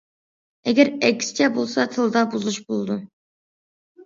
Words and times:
ئەگەر، 0.71 0.89
ئەكسىچە 1.09 1.49
بولسا 1.59 1.85
تىلدا 1.93 2.25
بۇزۇلۇش 2.33 2.59
بولىدۇ. 2.73 2.97